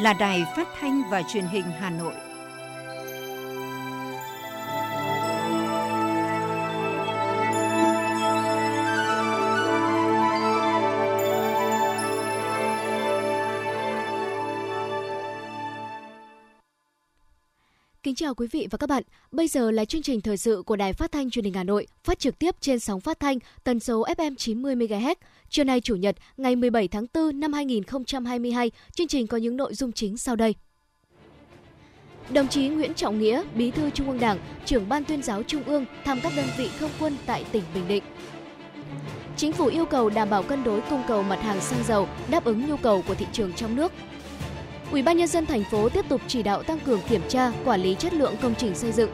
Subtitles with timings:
[0.00, 2.14] là Đài Phát thanh và Truyền hình Hà Nội.
[18.02, 19.02] Kính chào quý vị và các bạn.
[19.40, 21.86] Bây giờ là chương trình thời sự của Đài Phát thanh Truyền hình Hà Nội,
[22.04, 25.14] phát trực tiếp trên sóng phát thanh tần số FM 90 MHz.
[25.48, 29.74] Trưa nay chủ nhật, ngày 17 tháng 4 năm 2022, chương trình có những nội
[29.74, 30.54] dung chính sau đây.
[32.30, 35.62] Đồng chí Nguyễn Trọng Nghĩa, Bí thư Trung ương Đảng, trưởng ban tuyên giáo Trung
[35.64, 38.02] ương thăm các đơn vị không quân tại tỉnh Bình Định.
[39.36, 42.44] Chính phủ yêu cầu đảm bảo cân đối cung cầu mặt hàng xăng dầu đáp
[42.44, 43.92] ứng nhu cầu của thị trường trong nước,
[44.92, 47.82] Ủy ban nhân dân thành phố tiếp tục chỉ đạo tăng cường kiểm tra, quản
[47.82, 49.10] lý chất lượng công trình xây dựng.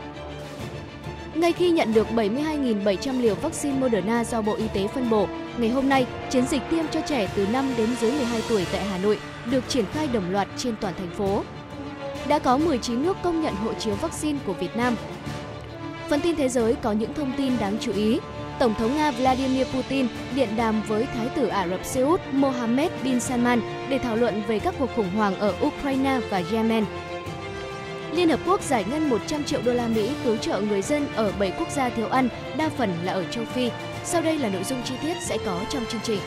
[1.36, 5.70] Ngay khi nhận được 72.700 liều vaccine Moderna do Bộ Y tế phân bổ, ngày
[5.70, 8.98] hôm nay, chiến dịch tiêm cho trẻ từ 5 đến dưới 12 tuổi tại Hà
[8.98, 9.18] Nội
[9.50, 11.42] được triển khai đồng loạt trên toàn thành phố.
[12.28, 14.96] Đã có 19 nước công nhận hộ chiếu vaccine của Việt Nam.
[16.08, 18.18] Phần tin thế giới có những thông tin đáng chú ý.
[18.58, 22.92] Tổng thống Nga Vladimir Putin điện đàm với Thái tử Ả Rập Xê Út Mohammed
[23.04, 26.84] bin Salman để thảo luận về các cuộc khủng hoảng ở Ukraine và Yemen.
[28.16, 31.32] Liên Hợp Quốc giải ngân 100 triệu đô la Mỹ cứu trợ người dân ở
[31.38, 33.70] 7 quốc gia thiếu ăn, đa phần là ở châu Phi.
[34.04, 36.18] Sau đây là nội dung chi tiết sẽ có trong chương trình.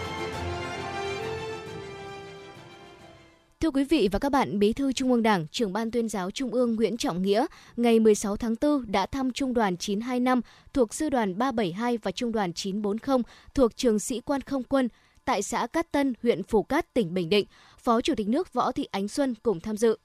[3.59, 6.31] Thưa quý vị và các bạn, Bí thư Trung ương Đảng, trưởng ban tuyên giáo
[6.31, 7.45] Trung ương Nguyễn Trọng Nghĩa
[7.77, 10.41] ngày 16 tháng 4 đã thăm Trung đoàn 925
[10.73, 14.89] thuộc Sư đoàn 372 và Trung đoàn 940 thuộc Trường Sĩ quan Không quân
[15.25, 17.45] tại xã Cát Tân, huyện Phù Cát, tỉnh Bình Định.
[17.77, 19.97] Phó Chủ tịch nước Võ Thị Ánh Xuân cùng tham dự.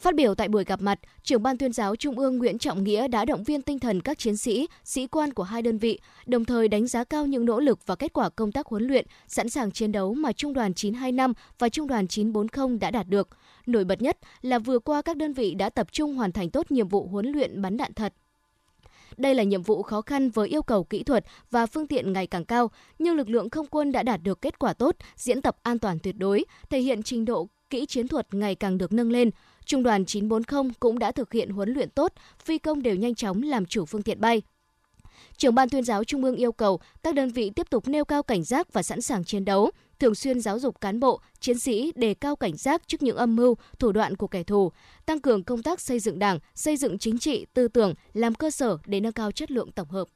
[0.00, 3.08] Phát biểu tại buổi gặp mặt, trưởng ban tuyên giáo Trung ương Nguyễn Trọng Nghĩa
[3.08, 6.44] đã động viên tinh thần các chiến sĩ, sĩ quan của hai đơn vị, đồng
[6.44, 9.48] thời đánh giá cao những nỗ lực và kết quả công tác huấn luyện, sẵn
[9.48, 13.28] sàng chiến đấu mà Trung đoàn 925 và Trung đoàn 940 đã đạt được.
[13.66, 16.70] Nổi bật nhất là vừa qua các đơn vị đã tập trung hoàn thành tốt
[16.70, 18.14] nhiệm vụ huấn luyện bắn đạn thật,
[19.16, 22.26] đây là nhiệm vụ khó khăn với yêu cầu kỹ thuật và phương tiện ngày
[22.26, 25.56] càng cao, nhưng lực lượng không quân đã đạt được kết quả tốt, diễn tập
[25.62, 29.10] an toàn tuyệt đối, thể hiện trình độ kỹ chiến thuật ngày càng được nâng
[29.10, 29.30] lên.
[29.70, 32.12] Trung đoàn 940 cũng đã thực hiện huấn luyện tốt,
[32.44, 34.42] phi công đều nhanh chóng làm chủ phương tiện bay.
[35.36, 38.22] Trưởng ban tuyên giáo Trung ương yêu cầu các đơn vị tiếp tục nêu cao
[38.22, 41.92] cảnh giác và sẵn sàng chiến đấu, thường xuyên giáo dục cán bộ, chiến sĩ
[41.94, 44.72] đề cao cảnh giác trước những âm mưu, thủ đoạn của kẻ thù,
[45.06, 48.50] tăng cường công tác xây dựng Đảng, xây dựng chính trị, tư tưởng làm cơ
[48.50, 50.08] sở để nâng cao chất lượng tổng hợp.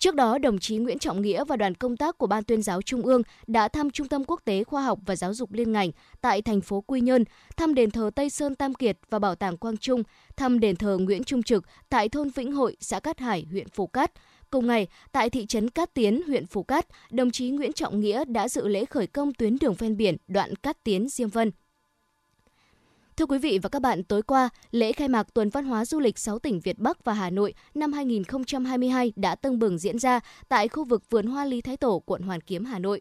[0.00, 2.82] Trước đó, đồng chí Nguyễn Trọng Nghĩa và đoàn công tác của Ban tuyên giáo
[2.82, 5.90] Trung ương đã thăm Trung tâm Quốc tế Khoa học và Giáo dục Liên ngành
[6.20, 7.24] tại thành phố Quy Nhơn,
[7.56, 10.02] thăm đền thờ Tây Sơn Tam Kiệt và Bảo tàng Quang Trung,
[10.36, 13.86] thăm đền thờ Nguyễn Trung Trực tại thôn Vĩnh Hội, xã Cát Hải, huyện Phú
[13.86, 14.12] Cát.
[14.50, 18.24] Cùng ngày, tại thị trấn Cát Tiến, huyện Phú Cát, đồng chí Nguyễn Trọng Nghĩa
[18.24, 21.50] đã dự lễ khởi công tuyến đường ven biển đoạn Cát Tiến Diêm Vân.
[23.20, 26.00] Thưa quý vị và các bạn, tối qua, lễ khai mạc tuần văn hóa du
[26.00, 30.20] lịch 6 tỉnh Việt Bắc và Hà Nội năm 2022 đã tưng bừng diễn ra
[30.48, 33.00] tại khu vực vườn hoa Lý Thái Tổ, quận Hoàn Kiếm, Hà Nội.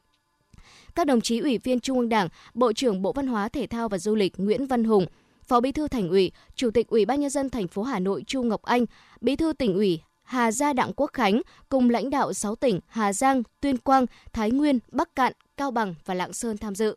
[0.96, 3.90] Các đồng chí ủy viên Trung ương Đảng, Bộ trưởng Bộ Văn hóa Thể thao
[3.90, 5.06] và Du lịch Nguyễn Văn Hùng,
[5.44, 8.24] Phó Bí thư Thành ủy, Chủ tịch Ủy ban nhân dân thành phố Hà Nội
[8.28, 8.86] Chu Ngọc Anh,
[9.22, 13.14] Bí thư tỉnh ủy Hà Gia Đặng Quốc Khánh cùng lãnh đạo 6 tỉnh Hà
[13.14, 16.96] Giang, Tuyên Quang, Thái Nguyên, Bắc Cạn, Cao Bằng và Lạng Sơn tham dự.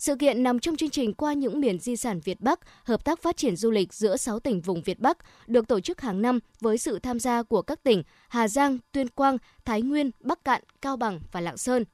[0.00, 3.22] Sự kiện nằm trong chương trình qua những miền di sản Việt Bắc, hợp tác
[3.22, 6.38] phát triển du lịch giữa 6 tỉnh vùng Việt Bắc, được tổ chức hàng năm
[6.60, 10.62] với sự tham gia của các tỉnh Hà Giang, Tuyên Quang, Thái Nguyên, Bắc Cạn,
[10.82, 11.84] Cao Bằng và Lạng Sơn.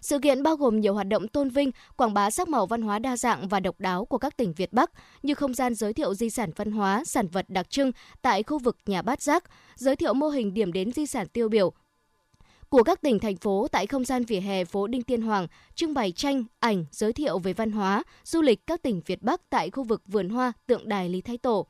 [0.00, 2.98] Sự kiện bao gồm nhiều hoạt động tôn vinh, quảng bá sắc màu văn hóa
[2.98, 4.90] đa dạng và độc đáo của các tỉnh Việt Bắc,
[5.22, 7.92] như không gian giới thiệu di sản văn hóa, sản vật đặc trưng
[8.22, 11.48] tại khu vực nhà bát giác, giới thiệu mô hình điểm đến di sản tiêu
[11.48, 11.72] biểu,
[12.70, 15.94] của các tỉnh thành phố tại không gian vỉa hè phố Đinh Tiên Hoàng, trưng
[15.94, 19.70] bày tranh, ảnh giới thiệu về văn hóa, du lịch các tỉnh Việt Bắc tại
[19.70, 21.66] khu vực vườn hoa tượng đài Lý Thái Tổ.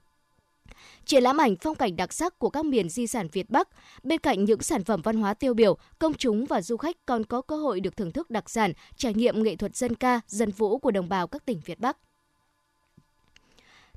[1.05, 3.69] Triển lãm ảnh phong cảnh đặc sắc của các miền di sản Việt Bắc,
[4.03, 7.25] bên cạnh những sản phẩm văn hóa tiêu biểu, công chúng và du khách còn
[7.25, 10.51] có cơ hội được thưởng thức đặc sản, trải nghiệm nghệ thuật dân ca, dân
[10.51, 11.97] vũ của đồng bào các tỉnh Việt Bắc.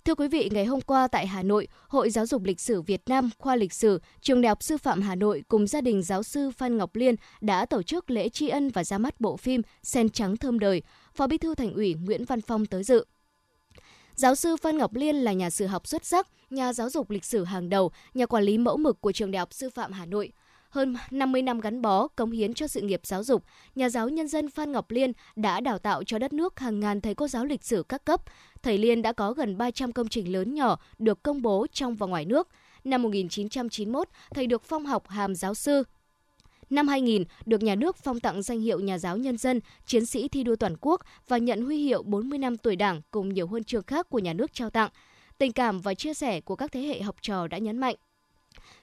[0.05, 3.01] Thưa quý vị, ngày hôm qua tại Hà Nội, Hội Giáo dục Lịch sử Việt
[3.05, 6.23] Nam khoa lịch sử, Trường Đại học Sư phạm Hà Nội cùng gia đình giáo
[6.23, 9.61] sư Phan Ngọc Liên đã tổ chức lễ tri ân và ra mắt bộ phim
[9.83, 10.81] Sen trắng thơm đời.
[11.15, 13.05] Phó Bí thư Thành ủy Nguyễn Văn Phong tới dự.
[14.15, 17.25] Giáo sư Phan Ngọc Liên là nhà sử học xuất sắc, nhà giáo dục lịch
[17.25, 20.05] sử hàng đầu, nhà quản lý mẫu mực của Trường Đại học Sư phạm Hà
[20.05, 20.31] Nội.
[20.73, 23.43] Hơn 50 năm gắn bó, cống hiến cho sự nghiệp giáo dục,
[23.75, 27.01] nhà giáo nhân dân Phan Ngọc Liên đã đào tạo cho đất nước hàng ngàn
[27.01, 28.21] thầy cô giáo lịch sử các cấp,
[28.63, 32.07] thầy Liên đã có gần 300 công trình lớn nhỏ được công bố trong và
[32.07, 32.47] ngoài nước.
[32.83, 35.83] Năm 1991, thầy được phong học hàm giáo sư.
[36.69, 40.27] Năm 2000, được nhà nước phong tặng danh hiệu nhà giáo nhân dân, chiến sĩ
[40.27, 43.63] thi đua toàn quốc và nhận huy hiệu 40 năm tuổi Đảng cùng nhiều huân
[43.63, 44.89] chương khác của nhà nước trao tặng.
[45.37, 47.95] Tình cảm và chia sẻ của các thế hệ học trò đã nhấn mạnh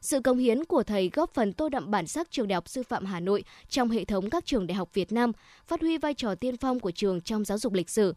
[0.01, 2.83] sự công hiến của thầy góp phần tô đậm bản sắc trường Đại học Sư
[2.83, 5.33] phạm Hà Nội trong hệ thống các trường đại học Việt Nam,
[5.67, 8.15] phát huy vai trò tiên phong của trường trong giáo dục lịch sử.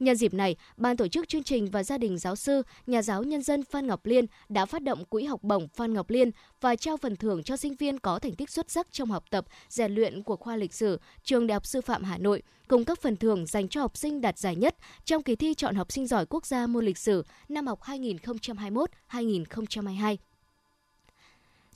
[0.00, 3.22] Nhân dịp này, Ban tổ chức chương trình và gia đình giáo sư, nhà giáo
[3.22, 6.30] nhân dân Phan Ngọc Liên đã phát động quỹ học bổng Phan Ngọc Liên
[6.60, 9.44] và trao phần thưởng cho sinh viên có thành tích xuất sắc trong học tập,
[9.68, 13.00] rèn luyện của khoa lịch sử, trường Đại học Sư phạm Hà Nội, cùng các
[13.00, 16.06] phần thưởng dành cho học sinh đạt giải nhất trong kỳ thi chọn học sinh
[16.06, 20.16] giỏi quốc gia môn lịch sử năm học 2021-2022.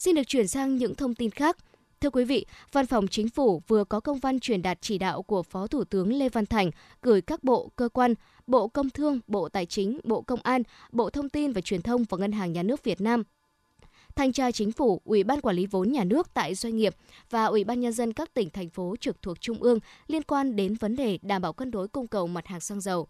[0.01, 1.57] Xin được chuyển sang những thông tin khác.
[2.01, 5.23] Thưa quý vị, Văn phòng Chính phủ vừa có công văn truyền đạt chỉ đạo
[5.23, 6.71] của Phó Thủ tướng Lê Văn Thành
[7.03, 8.15] gửi các bộ, cơ quan,
[8.47, 10.63] Bộ Công Thương, Bộ Tài chính, Bộ Công an,
[10.93, 13.23] Bộ Thông tin và Truyền thông và Ngân hàng Nhà nước Việt Nam
[14.15, 16.97] Thanh tra Chính phủ, Ủy ban Quản lý vốn nhà nước tại doanh nghiệp
[17.31, 20.57] và Ủy ban nhân dân các tỉnh thành phố trực thuộc trung ương liên quan
[20.57, 23.09] đến vấn đề đảm bảo cân đối cung cầu mặt hàng xăng dầu.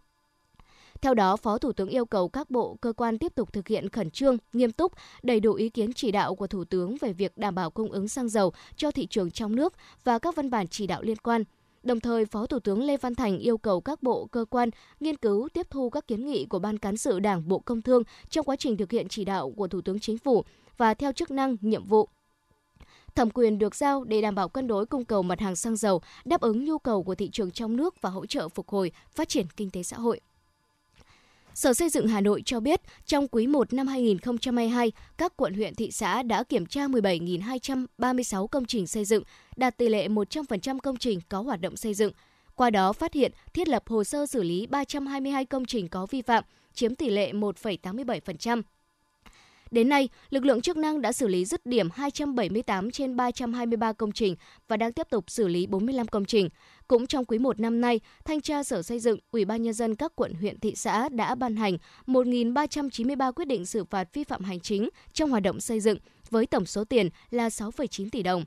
[1.03, 3.89] Theo đó, Phó Thủ tướng yêu cầu các bộ, cơ quan tiếp tục thực hiện
[3.89, 4.93] khẩn trương, nghiêm túc,
[5.23, 8.09] đầy đủ ý kiến chỉ đạo của Thủ tướng về việc đảm bảo cung ứng
[8.09, 9.75] xăng dầu cho thị trường trong nước
[10.05, 11.45] và các văn bản chỉ đạo liên quan.
[11.83, 14.71] Đồng thời, Phó Thủ tướng Lê Văn Thành yêu cầu các bộ, cơ quan
[15.01, 18.03] nghiên cứu tiếp thu các kiến nghị của Ban Cán sự Đảng Bộ Công Thương
[18.31, 20.45] trong quá trình thực hiện chỉ đạo của Thủ tướng Chính phủ
[20.77, 22.09] và theo chức năng, nhiệm vụ,
[23.15, 26.01] thẩm quyền được giao để đảm bảo cân đối cung cầu mặt hàng xăng dầu,
[26.25, 29.29] đáp ứng nhu cầu của thị trường trong nước và hỗ trợ phục hồi, phát
[29.29, 30.21] triển kinh tế xã hội.
[31.55, 35.75] Sở Xây dựng Hà Nội cho biết, trong quý 1 năm 2022, các quận huyện
[35.75, 39.23] thị xã đã kiểm tra 17.236 công trình xây dựng,
[39.57, 42.13] đạt tỷ lệ 100% công trình có hoạt động xây dựng.
[42.55, 46.23] Qua đó phát hiện, thiết lập hồ sơ xử lý 322 công trình có vi
[46.23, 46.45] phạm,
[46.75, 48.63] chiếm tỷ lệ 1,87%.
[49.71, 54.13] Đến nay, lực lượng chức năng đã xử lý dứt điểm 278 trên 323 công
[54.13, 54.37] trình
[54.69, 56.49] và đang tiếp tục xử lý 45 công trình.
[56.89, 59.95] Cũng trong quý 1 năm nay, Thanh tra Sở Xây dựng, Ủy ban Nhân dân
[59.95, 64.45] các quận huyện thị xã đã ban hành 1.393 quyết định xử phạt vi phạm
[64.45, 65.99] hành chính trong hoạt động xây dựng
[66.31, 68.45] với tổng số tiền là 6,9 tỷ đồng.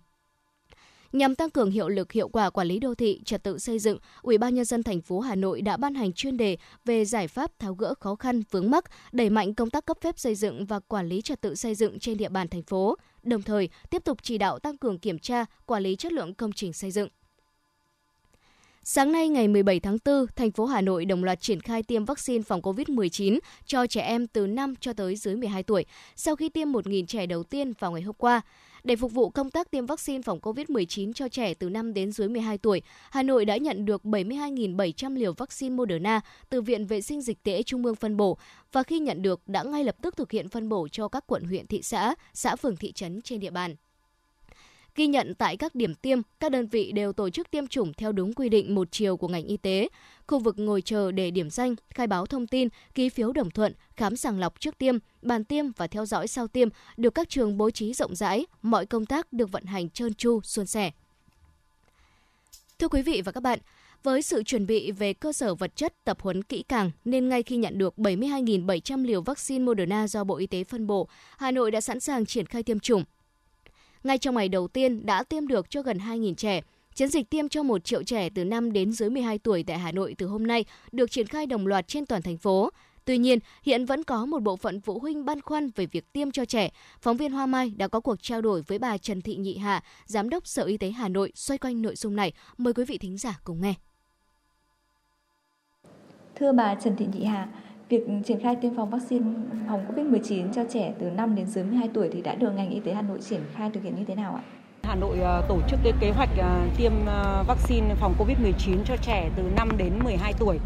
[1.13, 3.97] Nhằm tăng cường hiệu lực hiệu quả quản lý đô thị, trật tự xây dựng,
[4.21, 7.27] Ủy ban nhân dân thành phố Hà Nội đã ban hành chuyên đề về giải
[7.27, 10.65] pháp tháo gỡ khó khăn vướng mắc, đẩy mạnh công tác cấp phép xây dựng
[10.65, 14.03] và quản lý trật tự xây dựng trên địa bàn thành phố, đồng thời tiếp
[14.03, 17.09] tục chỉ đạo tăng cường kiểm tra, quản lý chất lượng công trình xây dựng.
[18.83, 22.05] Sáng nay ngày 17 tháng 4, thành phố Hà Nội đồng loạt triển khai tiêm
[22.05, 25.85] vaccine phòng COVID-19 cho trẻ em từ 5 cho tới dưới 12 tuổi,
[26.15, 28.41] sau khi tiêm 1.000 trẻ đầu tiên vào ngày hôm qua.
[28.83, 32.29] Để phục vụ công tác tiêm vaccine phòng COVID-19 cho trẻ từ 5 đến dưới
[32.29, 32.81] 12 tuổi,
[33.11, 37.63] Hà Nội đã nhận được 72.700 liều vaccine Moderna từ Viện Vệ sinh Dịch tễ
[37.63, 38.37] Trung ương phân bổ
[38.71, 41.43] và khi nhận được đã ngay lập tức thực hiện phân bổ cho các quận
[41.43, 43.75] huyện thị xã, xã phường thị trấn trên địa bàn.
[44.95, 48.11] Ghi nhận tại các điểm tiêm, các đơn vị đều tổ chức tiêm chủng theo
[48.11, 49.89] đúng quy định một chiều của ngành y tế.
[50.27, 53.73] Khu vực ngồi chờ để điểm danh, khai báo thông tin, ký phiếu đồng thuận,
[53.97, 57.57] khám sàng lọc trước tiêm, bàn tiêm và theo dõi sau tiêm được các trường
[57.57, 60.91] bố trí rộng rãi, mọi công tác được vận hành trơn tru, suôn sẻ.
[62.79, 63.59] Thưa quý vị và các bạn,
[64.03, 67.43] với sự chuẩn bị về cơ sở vật chất tập huấn kỹ càng nên ngay
[67.43, 71.07] khi nhận được 72.700 liều vaccine Moderna do Bộ Y tế phân bổ,
[71.37, 73.03] Hà Nội đã sẵn sàng triển khai tiêm chủng
[74.03, 76.61] ngay trong ngày đầu tiên đã tiêm được cho gần 2.000 trẻ.
[76.95, 79.91] Chiến dịch tiêm cho 1 triệu trẻ từ 5 đến dưới 12 tuổi tại Hà
[79.91, 82.69] Nội từ hôm nay được triển khai đồng loạt trên toàn thành phố.
[83.05, 86.31] Tuy nhiên, hiện vẫn có một bộ phận phụ huynh băn khoăn về việc tiêm
[86.31, 86.69] cho trẻ.
[87.01, 89.83] Phóng viên Hoa Mai đã có cuộc trao đổi với bà Trần Thị Nhị Hà,
[90.05, 92.33] Giám đốc Sở Y tế Hà Nội xoay quanh nội dung này.
[92.57, 93.73] Mời quý vị thính giả cùng nghe.
[96.35, 97.47] Thưa bà Trần Thị Nhị Hà,
[97.93, 99.25] Việc triển khai tiêm phòng vaccine
[99.67, 102.79] phòng COVID-19 cho trẻ từ 5 đến dưới 12 tuổi thì đã được ngành y
[102.79, 104.41] tế Hà Nội triển khai thực hiện như thế nào ạ?
[104.83, 108.95] Hà Nội ờ, tổ chức cái kế hoạch ờ, tiêm ờ, vaccine phòng COVID-19 cho
[109.01, 110.59] trẻ từ 5 đến 12 tuổi.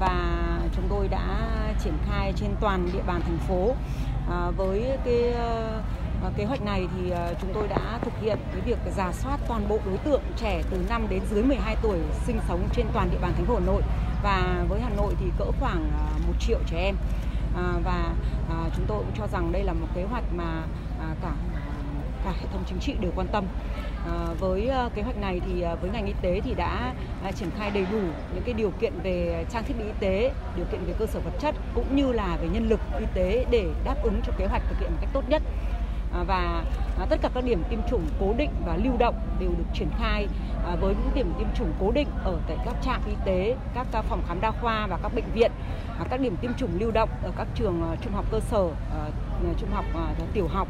[0.00, 0.38] Và
[0.76, 1.48] chúng tôi đã
[1.84, 3.74] triển khai trên toàn địa bàn thành phố.
[4.56, 5.34] Với cái
[6.36, 9.78] kế hoạch này thì chúng tôi đã thực hiện cái việc giả soát toàn bộ
[9.86, 13.32] đối tượng trẻ từ 5 đến dưới 12 tuổi sinh sống trên toàn địa bàn
[13.36, 13.82] thành phố Hà Nội
[14.22, 16.96] và với Hà Nội thì cỡ khoảng à, một triệu trẻ em
[17.56, 18.14] à, và
[18.50, 20.62] à, chúng tôi cũng cho rằng đây là một kế hoạch mà
[21.00, 21.62] à, cả à,
[22.24, 23.44] cả hệ thống chính trị đều quan tâm.
[24.06, 26.94] À, với kế hoạch này thì với ngành y tế thì đã
[27.34, 28.00] triển khai đầy đủ
[28.34, 31.20] những cái điều kiện về trang thiết bị y tế, điều kiện về cơ sở
[31.20, 34.46] vật chất cũng như là về nhân lực y tế để đáp ứng cho kế
[34.46, 35.42] hoạch thực hiện một cách tốt nhất.
[36.14, 36.64] À, và
[36.98, 39.88] à, tất cả các điểm tiêm chủng cố định và lưu động đều được triển
[39.98, 40.28] khai
[40.66, 43.86] à, với những điểm tiêm chủng cố định ở tại các trạm y tế, các
[43.92, 45.52] phòng khám đa khoa và các bệnh viện,
[46.10, 48.68] các điểm tiêm chủng lưu động ở các trường trung học cơ sở,
[49.58, 49.84] trung học
[50.32, 50.68] tiểu học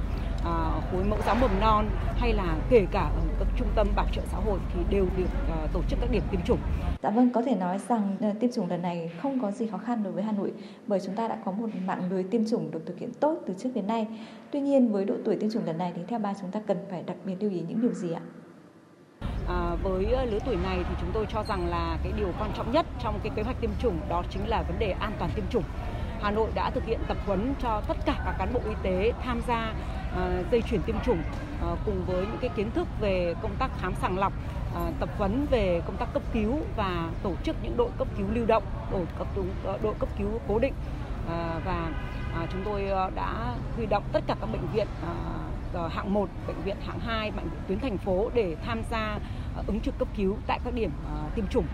[0.91, 4.23] khối mẫu giáo mầm non hay là kể cả ở các trung tâm bảo trợ
[4.27, 5.29] xã hội thì đều được
[5.73, 6.59] tổ chức các điểm tiêm chủng.
[7.03, 10.03] Dạ vâng, có thể nói rằng tiêm chủng lần này không có gì khó khăn
[10.03, 10.53] đối với Hà Nội
[10.87, 13.55] bởi chúng ta đã có một mạng lưới tiêm chủng được thực hiện tốt từ
[13.59, 14.07] trước đến nay.
[14.51, 16.77] Tuy nhiên với độ tuổi tiêm chủng lần này thì theo bà chúng ta cần
[16.91, 18.21] phải đặc biệt lưu ý những điều gì ạ?
[19.49, 22.73] À, với lứa tuổi này thì chúng tôi cho rằng là cái điều quan trọng
[22.73, 25.45] nhất trong cái kế hoạch tiêm chủng đó chính là vấn đề an toàn tiêm
[25.51, 25.65] chủng.
[26.21, 29.13] Hà Nội đã thực hiện tập huấn cho tất cả các cán bộ y tế
[29.23, 31.23] tham gia uh, À, dây chuyển tiêm chủng
[31.63, 34.33] à, cùng với những cái kiến thức về công tác khám sàng lọc,
[34.75, 38.27] à, tập huấn về công tác cấp cứu và tổ chức những đội cấp cứu
[38.33, 39.45] lưu động, đội cấp cứu
[39.83, 40.75] đội cấp cứu cố định
[41.65, 41.91] và
[42.53, 42.83] chúng tôi
[43.15, 44.87] đã huy động tất cả các bệnh viện
[45.91, 49.19] hạng 1, bệnh viện hạng 2, bệnh viện tuyến thành phố để tham gia
[49.67, 50.91] ứng trực cấp cứu tại các điểm
[51.35, 51.67] tiêm chủng.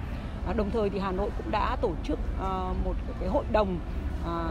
[0.57, 2.19] Đồng thời thì Hà Nội cũng đã tổ chức
[2.85, 3.79] một cái hội đồng
[4.25, 4.45] Ờ,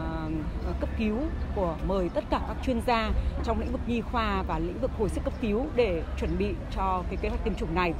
[0.66, 1.16] ờ, cấp cứu
[1.54, 3.10] của mời tất cả các chuyên gia
[3.44, 6.54] trong lĩnh vực nhi khoa và lĩnh vực hồi sức cấp cứu để chuẩn bị
[6.76, 7.94] cho cái kế hoạch tiêm chủng này.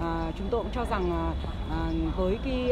[0.00, 1.32] À, chúng tôi cũng cho rằng
[1.70, 2.70] à, với cái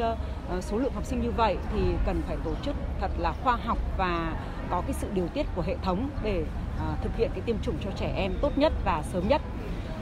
[0.50, 3.56] à, số lượng học sinh như vậy thì cần phải tổ chức thật là khoa
[3.56, 4.32] học và
[4.70, 6.44] có cái sự điều tiết của hệ thống để
[6.78, 9.42] à, thực hiện cái tiêm chủng cho trẻ em tốt nhất và sớm nhất.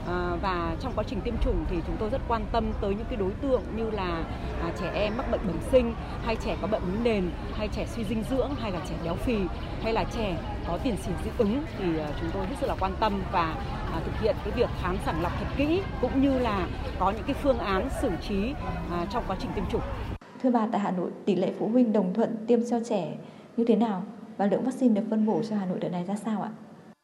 [0.06, 3.06] À, và trong quá trình tiêm chủng thì chúng tôi rất quan tâm tới những
[3.08, 4.24] cái đối tượng như là
[4.62, 5.94] à, trẻ em mắc bệnh bẩm sinh
[6.24, 9.14] hay trẻ có bệnh lý nền hay trẻ suy dinh dưỡng hay là trẻ béo
[9.14, 9.36] phì
[9.82, 10.36] hay là trẻ
[10.68, 13.56] có tiền sử dị ứng thì à, chúng tôi rất là quan tâm và
[14.04, 16.68] thực hiện cái việc khám sàng lọc thật kỹ cũng như là
[16.98, 18.54] có những cái phương án xử trí
[19.10, 19.82] trong quá trình tiêm chủng.
[20.42, 23.14] Thưa bà, tại Hà Nội tỷ lệ phụ huynh đồng thuận tiêm cho trẻ
[23.56, 24.02] như thế nào
[24.36, 26.50] và lượng vaccine được phân bổ cho Hà Nội đợt này ra sao ạ?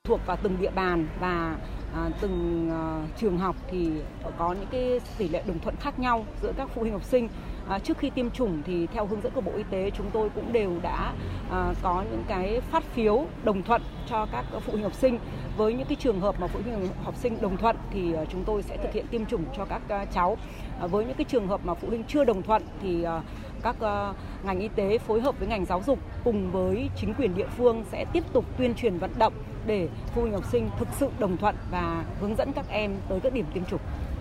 [0.04, 1.57] Thuộc vào từng địa bàn và
[1.95, 3.91] à, từng à, trường học thì
[4.39, 7.29] có những cái tỷ lệ đồng thuận khác nhau giữa các phụ huynh học sinh.
[7.69, 10.29] À, trước khi tiêm chủng thì theo hướng dẫn của Bộ Y tế chúng tôi
[10.35, 11.13] cũng đều đã
[11.51, 15.19] à, có những cái phát phiếu đồng thuận cho các phụ huynh học sinh.
[15.57, 18.45] Với những cái trường hợp mà phụ huynh học sinh đồng thuận thì à, chúng
[18.45, 20.37] tôi sẽ thực hiện tiêm chủng cho các à, cháu.
[20.81, 23.23] À, với những cái trường hợp mà phụ huynh chưa đồng thuận thì à,
[23.63, 27.35] các uh, ngành y tế phối hợp với ngành giáo dục cùng với chính quyền
[27.35, 29.33] địa phương sẽ tiếp tục tuyên truyền vận động
[29.71, 33.21] để phụ huynh học sinh thực sự đồng thuận và hướng dẫn các em tới
[33.21, 33.81] các điểm tiêm chủng.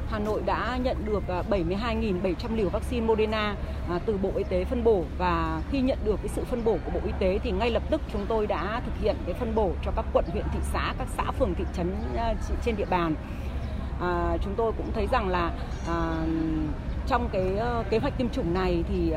[0.10, 3.56] Hà Nội đã nhận được à, 72.700 liều vaccine Moderna
[3.89, 6.77] à, từ Bộ Y tế phân bổ và khi nhận được cái sự phân bổ
[6.86, 9.56] của Bộ Y tế thì ngay lập tức chúng tôi đã thực hiện cái phân
[9.56, 12.34] bổ cho các quận, huyện, thị xã, các xã, phường, thị trấn à,
[12.65, 13.15] trên địa bàn.
[14.01, 15.51] À, chúng tôi cũng thấy rằng là
[15.88, 16.25] à,
[17.08, 19.13] trong cái ờ, kế hoạch tiêm chủng này thì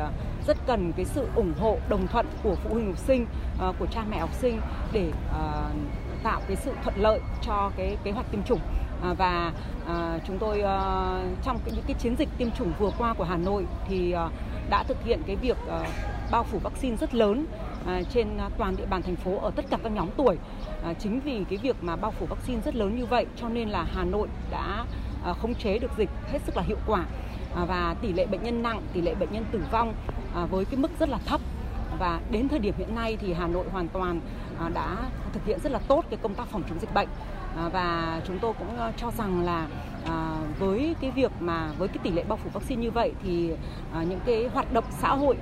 [0.46, 3.26] rất cần cái sự ủng hộ đồng thuận của phụ huynh học sinh,
[3.58, 4.60] ờ, của cha mẹ học sinh
[4.92, 5.70] để ờ,
[6.22, 8.60] tạo cái sự thuận lợi cho cái kế hoạch tiêm chủng.
[9.02, 9.52] À, và
[9.86, 10.78] à, chúng tôi à,
[11.44, 14.28] trong cái, những cái chiến dịch tiêm chủng vừa qua của Hà Nội thì à,
[14.70, 15.80] đã thực hiện cái việc à,
[16.30, 17.46] bao phủ vaccine rất lớn
[17.86, 20.36] à, trên toàn địa bàn thành phố ở tất cả các nhóm tuổi.
[20.84, 23.68] À, chính vì cái việc mà bao phủ vaccine rất lớn như vậy cho nên
[23.68, 24.84] là Hà Nội đã
[25.24, 27.04] à, khống chế được dịch hết sức là hiệu quả.
[27.56, 29.94] À, và tỷ lệ bệnh nhân nặng, tỷ lệ bệnh nhân tử vong
[30.34, 31.40] à, với cái mức rất là thấp.
[31.98, 34.20] Và đến thời điểm hiện nay thì Hà Nội hoàn toàn
[34.62, 34.96] À, đã
[35.32, 37.08] thực hiện rất là tốt cái công tác phòng chống dịch bệnh.
[37.56, 39.66] À, và chúng tôi cũng à, cho rằng là
[40.58, 43.50] với cái việc mà, với cái tỷ lệ bao phủ vaccine như vậy thì
[44.08, 45.36] những cái hoạt động xã hội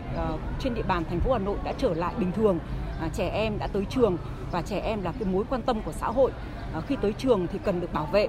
[0.61, 2.59] trên địa bàn thành phố Hà Nội đã trở lại bình thường.
[3.15, 4.17] Trẻ em đã tới trường
[4.53, 6.33] và trẻ em là cái mối quan tâm của xã hội.
[6.87, 8.29] Khi tới trường thì cần được bảo vệ.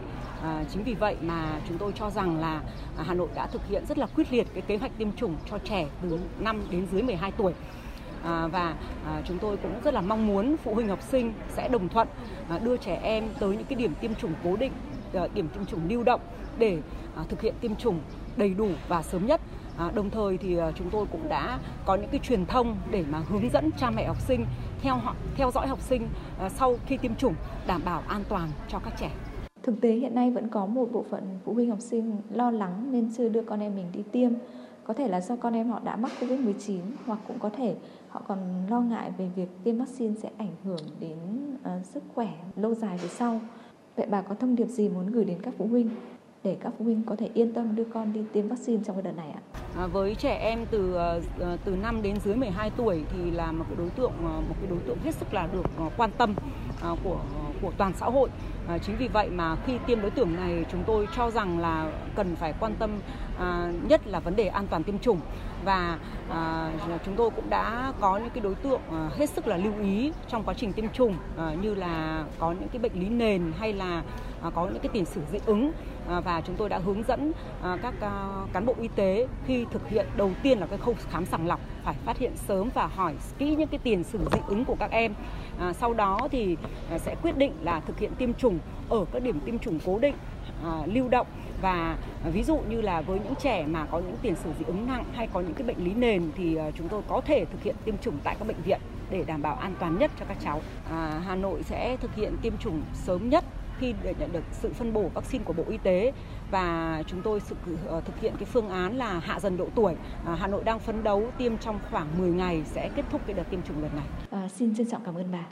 [0.74, 2.62] Chính vì vậy mà chúng tôi cho rằng là
[2.98, 5.58] Hà Nội đã thực hiện rất là quyết liệt cái kế hoạch tiêm chủng cho
[5.58, 7.54] trẻ từ 5 đến dưới 12 tuổi.
[8.24, 8.76] À, và
[9.06, 12.08] à, chúng tôi cũng rất là mong muốn phụ huynh học sinh sẽ đồng thuận
[12.50, 14.72] à, đưa trẻ em tới những cái điểm tiêm chủng cố định,
[15.14, 16.22] à, điểm tiêm chủng lưu động
[16.58, 16.78] để
[17.16, 18.00] à, thực hiện tiêm chủng
[18.38, 19.42] đầy đủ và sớm nhất.
[19.78, 23.06] À, đồng thời thì à, chúng tôi cũng đã có những cái truyền thông để
[23.12, 24.46] mà hướng dẫn cha mẹ học sinh
[24.82, 26.08] theo họ theo dõi học sinh
[26.40, 27.34] à, sau khi tiêm chủng
[27.68, 29.12] đảm bảo an toàn cho các trẻ.
[29.64, 32.92] Thực tế hiện nay vẫn có một bộ phận phụ huynh học sinh lo lắng
[32.92, 34.32] nên chưa đưa con em mình đi tiêm.
[34.84, 37.76] Có thể là do con em họ đã mắc Covid-19 hoặc cũng có thể
[38.10, 41.18] họ còn lo ngại về việc tiêm vaccine sẽ ảnh hưởng đến
[41.56, 43.42] uh, sức khỏe lâu dài về sau.
[43.96, 45.90] Vậy bà có thông điệp gì muốn gửi đến các phụ huynh
[46.44, 49.04] để các phụ huynh có thể yên tâm đưa con đi tiêm vaccine trong cái
[49.04, 49.42] đợt này ạ?
[49.78, 53.52] À, với trẻ em từ ờ, ờ, từ 5 đến dưới 12 tuổi thì là
[53.52, 55.66] một cái đối tượng một cái đối tượng hết sức là được
[55.98, 56.36] quan tâm
[57.04, 57.20] của
[57.62, 58.30] của toàn xã hội.
[58.68, 61.92] À, chính vì vậy mà khi tiêm đối tượng này chúng tôi cho rằng là
[62.16, 62.90] cần phải quan tâm
[63.40, 65.20] à, nhất là vấn đề an toàn tiêm chủng.
[65.66, 65.98] Và
[66.30, 66.72] à,
[67.06, 70.12] chúng tôi cũng đã có những cái đối tượng à, hết sức là lưu ý
[70.30, 73.74] trong quá trình tiêm chủng à, như là có những cái bệnh lý nền hay
[73.74, 74.04] là
[74.42, 75.72] À, có những cái tiền sử dị ứng
[76.10, 77.32] à, và chúng tôi đã hướng dẫn
[77.62, 77.94] à, các
[78.54, 81.60] cán bộ y tế khi thực hiện đầu tiên là cái khâu khám sàng lọc
[81.84, 84.92] phải phát hiện sớm và hỏi kỹ những cái tiền sử dị ứng của các
[84.92, 85.14] em
[85.60, 86.58] à, sau đó thì
[86.98, 90.16] sẽ quyết định là thực hiện tiêm chủng ở các điểm tiêm chủng cố định
[90.64, 91.28] à, lưu động
[91.62, 91.98] và
[92.34, 95.04] ví dụ như là với những trẻ mà có những tiền sử dị ứng nặng
[95.14, 97.98] hay có những cái bệnh lý nền thì chúng tôi có thể thực hiện tiêm
[97.98, 98.80] chủng tại các bệnh viện
[99.10, 100.62] để đảm bảo an toàn nhất cho các cháu.
[100.92, 103.44] À, Hà Nội sẽ thực hiện tiêm chủng sớm nhất
[103.82, 106.14] khi để nhận được sự phân bổ vaccine của Bộ Y tế
[106.52, 107.56] và chúng tôi sự
[107.98, 109.96] uh, thực hiện cái phương án là hạ dần độ tuổi.
[110.26, 113.34] À, Hà Nội đang phấn đấu tiêm trong khoảng 10 ngày sẽ kết thúc cái
[113.34, 114.06] đợt tiêm chủng lần này.
[114.30, 115.46] À, xin trân trọng cảm ơn bà.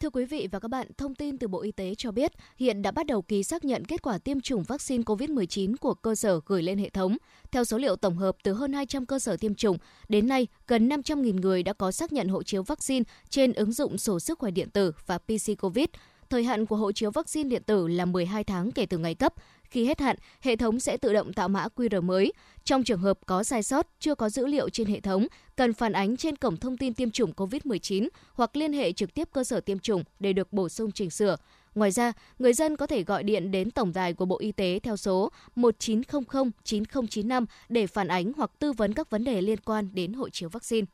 [0.00, 2.82] Thưa quý vị và các bạn, thông tin từ Bộ Y tế cho biết hiện
[2.82, 6.40] đã bắt đầu ký xác nhận kết quả tiêm chủng vaccine COVID-19 của cơ sở
[6.46, 7.16] gửi lên hệ thống.
[7.52, 9.76] Theo số liệu tổng hợp từ hơn 200 cơ sở tiêm chủng,
[10.08, 13.98] đến nay gần 500.000 người đã có xác nhận hộ chiếu vaccine trên ứng dụng
[13.98, 15.86] sổ sức khỏe điện tử và PC COVID.
[16.30, 19.34] Thời hạn của hộ chiếu vaccine điện tử là 12 tháng kể từ ngày cấp.
[19.62, 22.32] Khi hết hạn, hệ thống sẽ tự động tạo mã QR mới.
[22.64, 25.92] Trong trường hợp có sai sót, chưa có dữ liệu trên hệ thống, cần phản
[25.92, 29.60] ánh trên cổng thông tin tiêm chủng COVID-19 hoặc liên hệ trực tiếp cơ sở
[29.60, 31.36] tiêm chủng để được bổ sung chỉnh sửa.
[31.74, 34.80] Ngoài ra, người dân có thể gọi điện đến tổng đài của Bộ Y tế
[34.82, 39.88] theo số 1900 9095 để phản ánh hoặc tư vấn các vấn đề liên quan
[39.92, 40.86] đến hộ chiếu vaccine.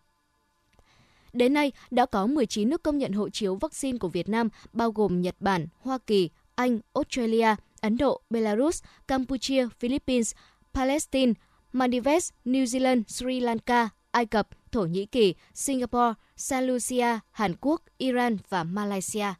[1.32, 4.90] Đến nay, đã có 19 nước công nhận hộ chiếu vaccine của Việt Nam, bao
[4.90, 10.34] gồm Nhật Bản, Hoa Kỳ, Anh, Australia, Ấn Độ, Belarus, Campuchia, Philippines,
[10.74, 11.32] Palestine,
[11.72, 17.82] Maldives, New Zealand, Sri Lanka, Ai Cập, Thổ Nhĩ Kỳ, Singapore, San Lucia, Hàn Quốc,
[17.98, 19.34] Iran và Malaysia.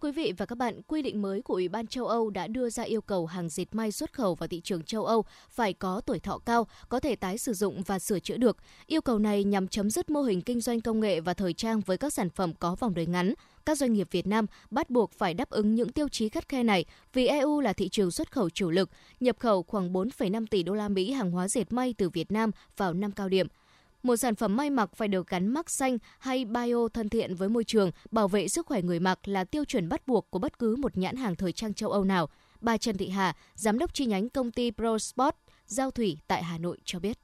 [0.00, 2.70] Quý vị và các bạn, quy định mới của Ủy ban châu Âu đã đưa
[2.70, 6.00] ra yêu cầu hàng dệt may xuất khẩu vào thị trường châu Âu phải có
[6.06, 8.56] tuổi thọ cao, có thể tái sử dụng và sửa chữa được.
[8.86, 11.80] Yêu cầu này nhằm chấm dứt mô hình kinh doanh công nghệ và thời trang
[11.80, 13.34] với các sản phẩm có vòng đời ngắn.
[13.66, 16.62] Các doanh nghiệp Việt Nam bắt buộc phải đáp ứng những tiêu chí khắt khe
[16.62, 20.62] này vì EU là thị trường xuất khẩu chủ lực, nhập khẩu khoảng 4,5 tỷ
[20.62, 23.46] đô la Mỹ hàng hóa dệt may từ Việt Nam vào năm cao điểm–
[24.02, 27.48] một sản phẩm may mặc phải được gắn mắc xanh hay bio thân thiện với
[27.48, 30.58] môi trường, bảo vệ sức khỏe người mặc là tiêu chuẩn bắt buộc của bất
[30.58, 32.28] cứ một nhãn hàng thời trang châu Âu nào.
[32.60, 35.36] Bà Trần Thị Hà, giám đốc chi nhánh công ty ProSport
[35.66, 37.18] Giao Thủy tại Hà Nội cho biết.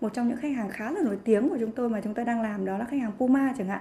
[0.00, 2.24] Một trong những khách hàng khá là nổi tiếng của chúng tôi mà chúng tôi
[2.24, 3.80] đang làm đó là khách hàng Puma chẳng hạn.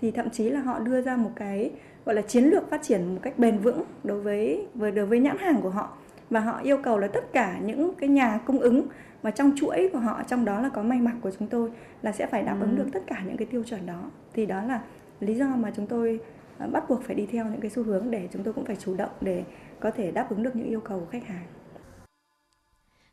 [0.00, 1.70] Thì thậm chí là họ đưa ra một cái
[2.04, 5.38] gọi là chiến lược phát triển một cách bền vững đối với đối với nhãn
[5.38, 5.96] hàng của họ
[6.32, 8.86] và họ yêu cầu là tất cả những cái nhà cung ứng
[9.22, 11.70] mà trong chuỗi của họ trong đó là có may mặc của chúng tôi
[12.02, 12.76] là sẽ phải đáp ứng ừ.
[12.76, 14.80] được tất cả những cái tiêu chuẩn đó thì đó là
[15.20, 16.20] lý do mà chúng tôi
[16.58, 18.76] à, bắt buộc phải đi theo những cái xu hướng để chúng tôi cũng phải
[18.76, 19.44] chủ động để
[19.80, 21.46] có thể đáp ứng được những yêu cầu của khách hàng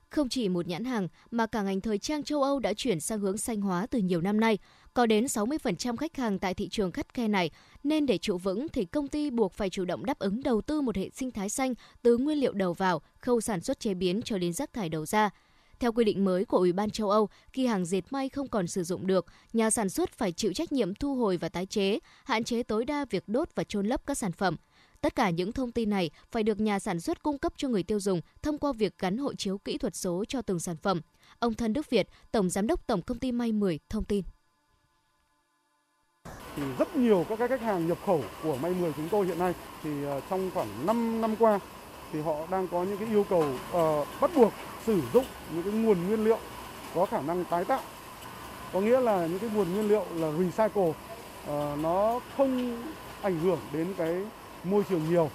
[0.10, 3.20] không chỉ một nhãn hàng mà cả ngành thời trang châu Âu đã chuyển sang
[3.20, 4.58] hướng xanh hóa từ nhiều năm nay.
[4.94, 7.50] Có đến 60% khách hàng tại thị trường khắt khe này,
[7.84, 10.82] nên để trụ vững thì công ty buộc phải chủ động đáp ứng đầu tư
[10.82, 14.22] một hệ sinh thái xanh từ nguyên liệu đầu vào, khâu sản xuất chế biến
[14.22, 15.30] cho đến rác thải đầu ra.
[15.80, 18.68] Theo quy định mới của Ủy ban châu Âu, khi hàng dệt may không còn
[18.68, 22.00] sử dụng được, nhà sản xuất phải chịu trách nhiệm thu hồi và tái chế,
[22.26, 24.56] hạn chế tối đa việc đốt và chôn lấp các sản phẩm.
[25.02, 27.84] Tất cả những thông tin này phải được nhà sản xuất cung cấp cho người
[27.84, 31.02] tiêu dùng thông qua việc gắn hộ chiếu kỹ thuật số cho từng sản phẩm.
[31.40, 34.24] Ông Thân Đức Việt, Tổng Giám đốc Tổng Công ty May 10 thông tin.
[36.56, 39.54] Thì rất nhiều các khách hàng nhập khẩu của May 10 chúng tôi hiện nay
[39.84, 41.60] thì ờ, trong khoảng 5 năm qua
[42.14, 44.54] thì họ đang có những cái yêu cầu uh, bắt buộc
[44.86, 46.40] sử dụng những cái nguồn nguyên liệu
[46.96, 47.82] có khả năng tái tạo.
[48.74, 52.82] Có nghĩa là những cái nguồn nguyên liệu là recycle uh, nó không
[53.22, 54.24] ảnh hưởng đến cái
[54.64, 55.30] môi trường nhiều.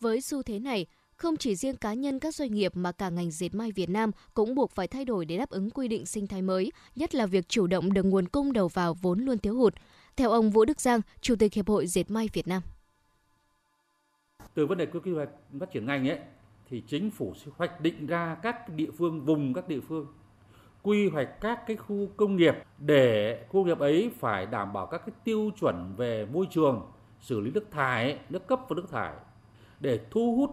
[0.00, 0.86] Với xu thế này,
[1.16, 4.10] không chỉ riêng cá nhân các doanh nghiệp mà cả ngành dệt may Việt Nam
[4.34, 7.26] cũng buộc phải thay đổi để đáp ứng quy định sinh thái mới, nhất là
[7.26, 9.74] việc chủ động được nguồn cung đầu vào vốn luôn thiếu hụt.
[10.16, 12.62] Theo ông Vũ Đức Giang, Chủ tịch Hiệp hội Dệt may Việt Nam.
[14.54, 15.28] Từ vấn đề quy hoạch
[15.60, 16.18] phát triển ngành ấy
[16.68, 20.06] thì chính phủ sẽ hoạch định ra các địa phương vùng các địa phương
[20.86, 24.86] quy hoạch các cái khu công nghiệp để khu công nghiệp ấy phải đảm bảo
[24.86, 26.82] các cái tiêu chuẩn về môi trường,
[27.20, 29.12] xử lý nước thải, nước cấp và nước thải
[29.80, 30.50] để thu hút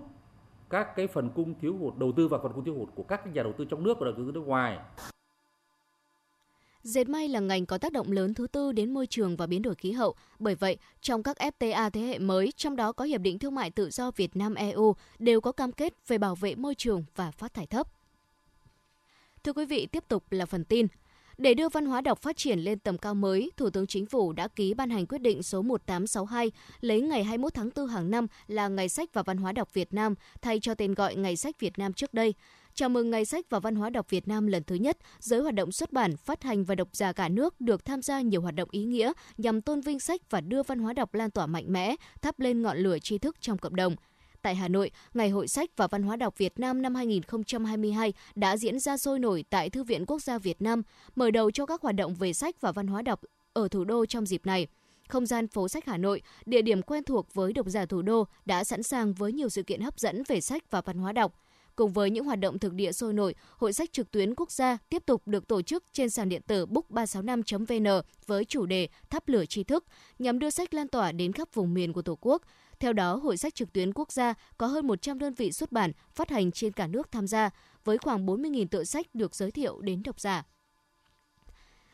[0.69, 3.33] các cái phần cung thiếu hụt đầu tư vào phần cung thiếu hụt của các
[3.33, 4.77] nhà đầu tư trong nước và đầu tư nước ngoài.
[6.83, 9.61] Dệt may là ngành có tác động lớn thứ tư đến môi trường và biến
[9.61, 10.15] đổi khí hậu.
[10.39, 13.71] Bởi vậy, trong các FTA thế hệ mới, trong đó có Hiệp định Thương mại
[13.71, 17.53] Tự do Việt Nam-EU, đều có cam kết về bảo vệ môi trường và phát
[17.53, 17.87] thải thấp.
[19.43, 20.87] Thưa quý vị, tiếp tục là phần tin.
[21.37, 24.33] Để đưa văn hóa đọc phát triển lên tầm cao mới, Thủ tướng Chính phủ
[24.33, 26.51] đã ký ban hành quyết định số 1862
[26.81, 29.93] lấy ngày 21 tháng 4 hàng năm là Ngày sách và Văn hóa đọc Việt
[29.93, 32.33] Nam thay cho tên gọi Ngày sách Việt Nam trước đây.
[32.73, 35.55] Chào mừng Ngày sách và Văn hóa đọc Việt Nam lần thứ nhất, giới hoạt
[35.55, 38.55] động xuất bản, phát hành và độc giả cả nước được tham gia nhiều hoạt
[38.55, 41.65] động ý nghĩa nhằm tôn vinh sách và đưa văn hóa đọc lan tỏa mạnh
[41.67, 43.95] mẽ, thắp lên ngọn lửa tri thức trong cộng đồng
[44.43, 48.57] tại Hà Nội, Ngày Hội sách và Văn hóa đọc Việt Nam năm 2022 đã
[48.57, 50.81] diễn ra sôi nổi tại Thư viện Quốc gia Việt Nam,
[51.15, 53.21] mở đầu cho các hoạt động về sách và văn hóa đọc
[53.53, 54.67] ở thủ đô trong dịp này.
[55.07, 58.27] Không gian phố sách Hà Nội, địa điểm quen thuộc với độc giả thủ đô
[58.45, 61.33] đã sẵn sàng với nhiều sự kiện hấp dẫn về sách và văn hóa đọc.
[61.75, 64.77] Cùng với những hoạt động thực địa sôi nổi, Hội sách trực tuyến quốc gia
[64.89, 69.45] tiếp tục được tổ chức trên sàn điện tử book365.vn với chủ đề Thắp lửa
[69.45, 69.85] tri thức
[70.19, 72.41] nhằm đưa sách lan tỏa đến khắp vùng miền của Tổ quốc.
[72.83, 75.91] Theo đó, Hội sách trực tuyến quốc gia có hơn 100 đơn vị xuất bản
[76.15, 77.49] phát hành trên cả nước tham gia,
[77.83, 80.43] với khoảng 40.000 tựa sách được giới thiệu đến độc giả.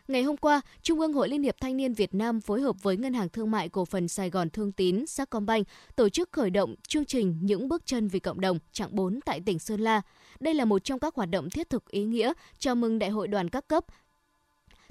[0.08, 2.98] Ngày hôm qua, Trung ương Hội Liên hiệp Thanh niên Việt Nam phối hợp với
[2.98, 6.76] Ngân hàng Thương mại Cổ phần Sài Gòn Thương tín Sacombank tổ chức khởi động
[6.88, 10.02] chương trình Những bước chân vì cộng đồng chặng 4 tại tỉnh Sơn La.
[10.40, 13.28] Đây là một trong các hoạt động thiết thực ý nghĩa chào mừng Đại hội
[13.28, 13.86] đoàn các cấp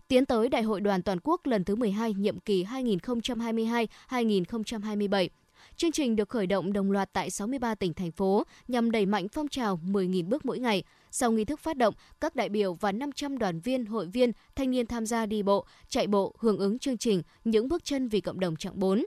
[0.09, 5.29] tiến tới Đại hội đoàn toàn quốc lần thứ 12 nhiệm kỳ 2022-2027.
[5.79, 9.29] Chương trình được khởi động đồng loạt tại 63 tỉnh thành phố nhằm đẩy mạnh
[9.29, 10.83] phong trào 10.000 bước mỗi ngày.
[11.11, 14.71] Sau nghi thức phát động, các đại biểu và 500 đoàn viên, hội viên, thanh
[14.71, 18.21] niên tham gia đi bộ, chạy bộ hưởng ứng chương trình Những bước chân vì
[18.21, 19.05] cộng đồng chặng 4.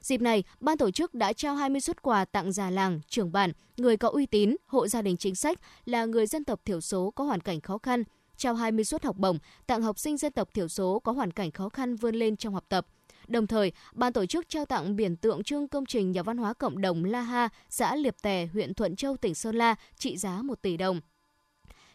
[0.00, 3.52] Dịp này, ban tổ chức đã trao 20 xuất quà tặng già làng, trưởng bản,
[3.76, 7.10] người có uy tín, hộ gia đình chính sách là người dân tộc thiểu số
[7.10, 8.04] có hoàn cảnh khó khăn,
[8.36, 11.50] trao 20 suất học bổng tặng học sinh dân tộc thiểu số có hoàn cảnh
[11.50, 12.86] khó khăn vươn lên trong học tập–
[13.28, 16.54] Đồng thời, ban tổ chức trao tặng biển tượng trưng công trình nhà văn hóa
[16.54, 20.42] cộng đồng La Ha, xã Liệp Tè, huyện Thuận Châu, tỉnh Sơn La, trị giá
[20.42, 21.00] 1 tỷ đồng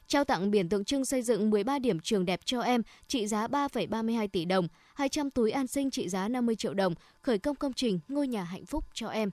[0.08, 3.48] trao tặng biển tượng trưng xây dựng 13 điểm trường đẹp cho em trị giá
[3.48, 7.74] 3,32 tỷ đồng, 200 túi an sinh trị giá 50 triệu đồng, khởi công công
[7.74, 9.32] trình ngôi nhà hạnh phúc cho em.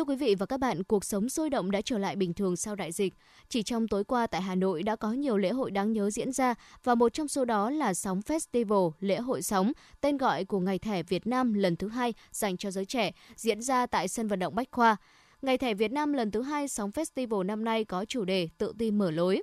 [0.00, 2.56] Thưa quý vị và các bạn, cuộc sống sôi động đã trở lại bình thường
[2.56, 3.14] sau đại dịch.
[3.48, 6.32] Chỉ trong tối qua tại Hà Nội đã có nhiều lễ hội đáng nhớ diễn
[6.32, 10.60] ra và một trong số đó là Sóng Festival, lễ hội sóng, tên gọi của
[10.60, 14.28] Ngày thẻ Việt Nam lần thứ hai dành cho giới trẻ, diễn ra tại sân
[14.28, 14.96] vận động Bách Khoa.
[15.42, 18.72] Ngày thẻ Việt Nam lần thứ hai Sóng Festival năm nay có chủ đề tự
[18.78, 19.42] tin mở lối.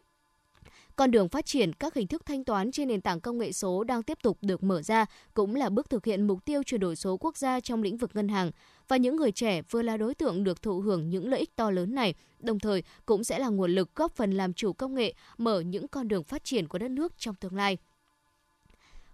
[0.98, 3.84] Con đường phát triển các hình thức thanh toán trên nền tảng công nghệ số
[3.84, 6.96] đang tiếp tục được mở ra, cũng là bước thực hiện mục tiêu chuyển đổi
[6.96, 8.52] số quốc gia trong lĩnh vực ngân hàng
[8.88, 11.72] và những người trẻ vừa là đối tượng được thụ hưởng những lợi ích to
[11.72, 15.14] lớn này, đồng thời cũng sẽ là nguồn lực góp phần làm chủ công nghệ,
[15.38, 17.78] mở những con đường phát triển của đất nước trong tương lai.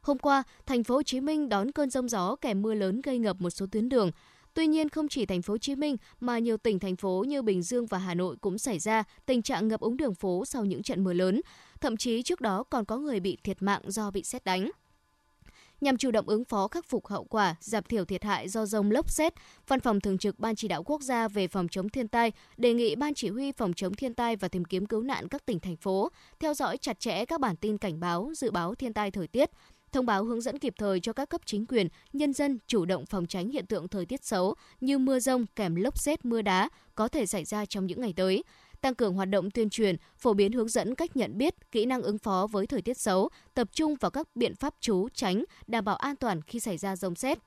[0.01, 3.19] Hôm qua, thành phố Hồ Chí Minh đón cơn rông gió kèm mưa lớn gây
[3.19, 4.11] ngập một số tuyến đường.
[4.53, 7.41] Tuy nhiên không chỉ thành phố Hồ Chí Minh mà nhiều tỉnh thành phố như
[7.41, 10.65] Bình Dương và Hà Nội cũng xảy ra tình trạng ngập úng đường phố sau
[10.65, 11.41] những trận mưa lớn.
[11.81, 14.71] Thậm chí trước đó còn có người bị thiệt mạng do bị sét đánh.
[15.81, 18.91] Nhằm chủ động ứng phó khắc phục hậu quả, giảm thiểu thiệt hại do rông
[18.91, 19.33] lốc xét,
[19.67, 22.73] Văn phòng Thường trực Ban Chỉ đạo Quốc gia về phòng chống thiên tai đề
[22.73, 25.59] nghị Ban Chỉ huy phòng chống thiên tai và tìm kiếm cứu nạn các tỉnh
[25.59, 29.11] thành phố theo dõi chặt chẽ các bản tin cảnh báo, dự báo thiên tai
[29.11, 29.49] thời tiết,
[29.93, 33.06] thông báo hướng dẫn kịp thời cho các cấp chính quyền, nhân dân chủ động
[33.06, 36.69] phòng tránh hiện tượng thời tiết xấu như mưa rông kèm lốc xét mưa đá
[36.95, 38.43] có thể xảy ra trong những ngày tới
[38.84, 42.01] tăng cường hoạt động tuyên truyền, phổ biến hướng dẫn cách nhận biết, kỹ năng
[42.01, 45.86] ứng phó với thời tiết xấu, tập trung vào các biện pháp trú tránh, đảm
[45.86, 47.38] bảo an toàn khi xảy ra rông xét.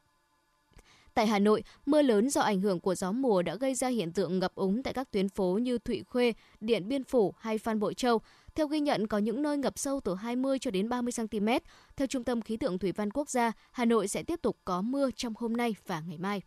[1.17, 4.13] Tại Hà Nội, mưa lớn do ảnh hưởng của gió mùa đã gây ra hiện
[4.13, 7.81] tượng ngập úng tại các tuyến phố như Thụy Khuê, Điện Biên Phủ hay Phan
[7.81, 8.21] Bội Châu.
[8.55, 11.49] Theo ghi nhận, có những nơi ngập sâu từ 20 cho đến 30 cm.
[11.97, 14.83] Theo Trung tâm Khí tượng Thủy văn Quốc gia, Hà Nội sẽ tiếp tục có
[14.83, 16.43] mưa trong hôm nay và ngày mai.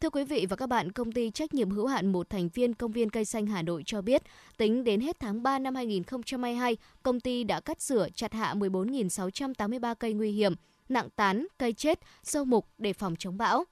[0.00, 2.74] Thưa quý vị và các bạn, công ty trách nhiệm hữu hạn một thành viên
[2.74, 4.22] công viên cây xanh Hà Nội cho biết,
[4.56, 9.94] tính đến hết tháng 3 năm 2022, công ty đã cắt sửa chặt hạ 14.683
[9.94, 10.54] cây nguy hiểm,
[10.88, 13.64] nặng tán, cây chết, sâu mục để phòng chống bão.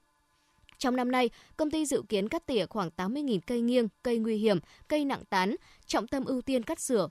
[0.79, 4.37] Trong năm nay, công ty dự kiến cắt tỉa khoảng 80.000 cây nghiêng, cây nguy
[4.37, 7.09] hiểm, cây nặng tán, trọng tâm ưu tiên cắt sửa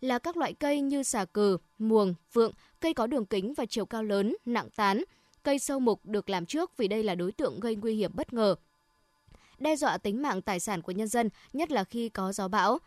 [0.00, 3.86] là các loại cây như xà cừ, muồng, vượng, cây có đường kính và chiều
[3.86, 5.02] cao lớn, nặng tán,
[5.42, 8.32] Cây sâu mục được làm trước vì đây là đối tượng gây nguy hiểm bất
[8.32, 8.54] ngờ,
[9.58, 12.78] đe dọa tính mạng tài sản của nhân dân, nhất là khi có gió bão.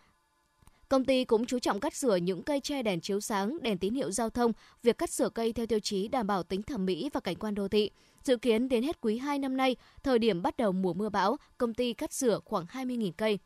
[0.95, 3.93] Công ty cũng chú trọng cắt sửa những cây che đèn chiếu sáng, đèn tín
[3.93, 4.51] hiệu giao thông,
[4.83, 7.55] việc cắt sửa cây theo tiêu chí đảm bảo tính thẩm mỹ và cảnh quan
[7.55, 7.91] đô thị.
[8.23, 11.37] Dự kiến đến hết quý 2 năm nay, thời điểm bắt đầu mùa mưa bão,
[11.57, 13.39] công ty cắt sửa khoảng 20.000 cây.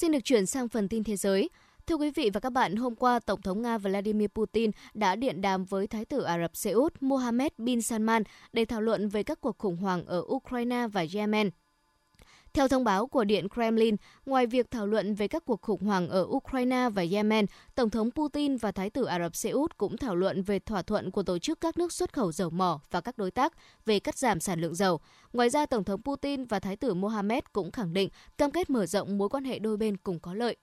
[0.00, 1.50] Xin được chuyển sang phần tin thế giới.
[1.86, 5.40] Thưa quý vị và các bạn, hôm qua Tổng thống Nga Vladimir Putin đã điện
[5.40, 9.22] đàm với Thái tử Ả Rập Xê Út Mohammed bin Salman để thảo luận về
[9.22, 11.50] các cuộc khủng hoảng ở Ukraine và Yemen.
[12.58, 16.08] Theo thông báo của Điện Kremlin, ngoài việc thảo luận về các cuộc khủng hoảng
[16.08, 19.96] ở Ukraine và Yemen, Tổng thống Putin và Thái tử Ả Rập Xê Út cũng
[19.96, 23.00] thảo luận về thỏa thuận của tổ chức các nước xuất khẩu dầu mỏ và
[23.00, 23.52] các đối tác
[23.86, 25.00] về cắt giảm sản lượng dầu.
[25.32, 28.86] Ngoài ra, Tổng thống Putin và Thái tử Mohammed cũng khẳng định cam kết mở
[28.86, 30.56] rộng mối quan hệ đôi bên cùng có lợi.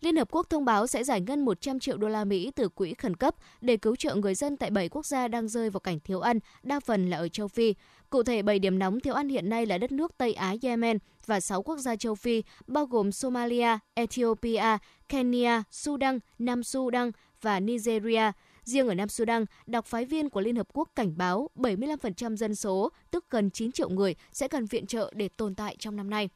[0.00, 2.94] Liên Hợp Quốc thông báo sẽ giải ngân 100 triệu đô la Mỹ từ quỹ
[2.94, 6.00] khẩn cấp để cứu trợ người dân tại 7 quốc gia đang rơi vào cảnh
[6.00, 7.74] thiếu ăn, đa phần là ở châu Phi.
[8.10, 10.98] Cụ thể, 7 điểm nóng thiếu ăn hiện nay là đất nước Tây Á Yemen
[11.26, 17.10] và 6 quốc gia châu Phi, bao gồm Somalia, Ethiopia, Kenya, Sudan, Nam Sudan
[17.42, 18.32] và Nigeria.
[18.64, 22.54] Riêng ở Nam Sudan, đặc phái viên của Liên Hợp Quốc cảnh báo 75% dân
[22.54, 26.10] số, tức gần 9 triệu người, sẽ cần viện trợ để tồn tại trong năm
[26.10, 26.28] nay.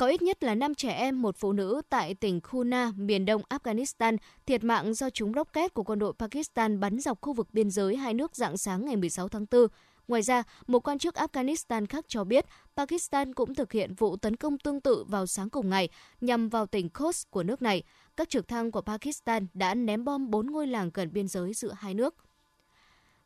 [0.00, 3.42] Có ít nhất là 5 trẻ em, một phụ nữ tại tỉnh Khuna, miền đông
[3.48, 7.70] Afghanistan, thiệt mạng do chúng rocket của quân đội Pakistan bắn dọc khu vực biên
[7.70, 9.66] giới hai nước dạng sáng ngày 16 tháng 4.
[10.08, 12.44] Ngoài ra, một quan chức Afghanistan khác cho biết
[12.76, 15.88] Pakistan cũng thực hiện vụ tấn công tương tự vào sáng cùng ngày
[16.20, 17.82] nhằm vào tỉnh Khost của nước này.
[18.16, 21.72] Các trực thăng của Pakistan đã ném bom bốn ngôi làng gần biên giới giữa
[21.78, 22.14] hai nước.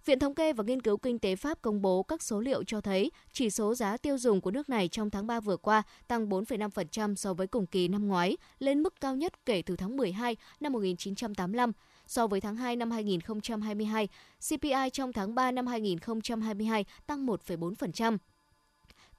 [0.06, 2.80] Viện Thống kê và Nghiên cứu Kinh tế Pháp công bố các số liệu cho
[2.80, 6.28] thấy chỉ số giá tiêu dùng của nước này trong tháng 3 vừa qua tăng
[6.28, 10.36] 4,5% so với cùng kỳ năm ngoái, lên mức cao nhất kể từ tháng 12
[10.60, 11.72] năm 1985.
[12.06, 14.08] So với tháng 2 năm 2022,
[14.48, 18.18] CPI trong tháng 3 năm 2022 tăng 1,4%.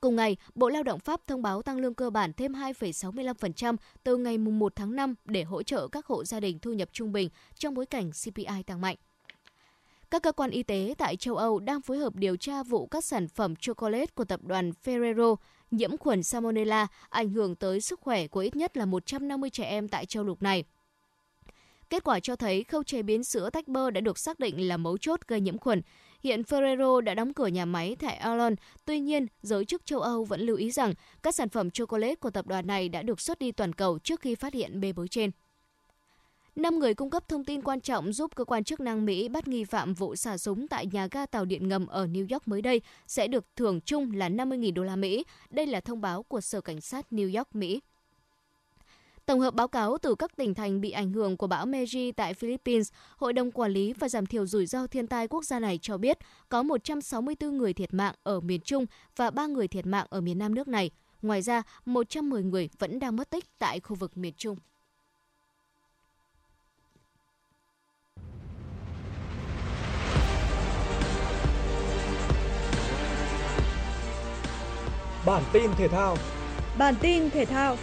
[0.01, 4.17] Cùng ngày, Bộ Lao động Pháp thông báo tăng lương cơ bản thêm 2,65% từ
[4.17, 7.29] ngày 1 tháng 5 để hỗ trợ các hộ gia đình thu nhập trung bình
[7.55, 8.95] trong bối cảnh CPI tăng mạnh.
[10.11, 13.03] Các cơ quan y tế tại châu Âu đang phối hợp điều tra vụ các
[13.03, 15.35] sản phẩm chocolate của tập đoàn Ferrero
[15.71, 19.87] nhiễm khuẩn Salmonella ảnh hưởng tới sức khỏe của ít nhất là 150 trẻ em
[19.87, 20.63] tại châu lục này.
[21.89, 24.77] Kết quả cho thấy khâu chế biến sữa tách bơ đã được xác định là
[24.77, 25.81] mấu chốt gây nhiễm khuẩn.
[26.23, 30.23] Hiện Ferrero đã đóng cửa nhà máy tại Ireland, tuy nhiên giới chức châu Âu
[30.23, 33.39] vẫn lưu ý rằng các sản phẩm chocolate của tập đoàn này đã được xuất
[33.39, 35.31] đi toàn cầu trước khi phát hiện bê bối trên.
[36.55, 39.47] Năm người cung cấp thông tin quan trọng giúp cơ quan chức năng Mỹ bắt
[39.47, 42.61] nghi phạm vụ xả súng tại nhà ga tàu điện ngầm ở New York mới
[42.61, 45.25] đây sẽ được thưởng chung là 50.000 đô la Mỹ.
[45.49, 47.81] Đây là thông báo của Sở Cảnh sát New York, Mỹ.
[49.25, 52.33] Tổng hợp báo cáo từ các tỉnh thành bị ảnh hưởng của bão Meiji tại
[52.33, 55.79] Philippines, Hội đồng Quản lý và Giảm thiểu rủi ro thiên tai quốc gia này
[55.81, 56.17] cho biết
[56.49, 60.37] có 164 người thiệt mạng ở miền Trung và 3 người thiệt mạng ở miền
[60.37, 60.91] Nam nước này.
[61.21, 64.57] Ngoài ra, 110 người vẫn đang mất tích tại khu vực miền Trung.
[75.25, 76.17] Bản tin thể thao.
[76.77, 77.75] Bản tin thể thao.